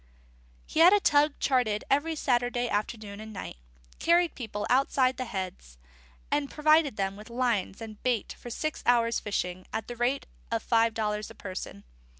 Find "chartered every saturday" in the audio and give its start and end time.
1.39-2.67